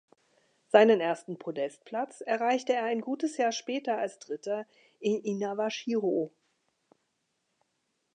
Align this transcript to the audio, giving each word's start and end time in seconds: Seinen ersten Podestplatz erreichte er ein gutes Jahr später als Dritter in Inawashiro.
Seinen 0.69 0.99
ersten 0.99 1.37
Podestplatz 1.37 2.21
erreichte 2.21 2.73
er 2.73 2.85
ein 2.85 3.01
gutes 3.01 3.37
Jahr 3.37 3.51
später 3.51 3.99
als 3.99 4.17
Dritter 4.17 4.65
in 4.99 5.21
Inawashiro. 5.23 6.33